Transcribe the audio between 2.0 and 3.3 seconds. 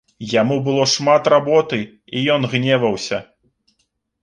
і ён гневаўся.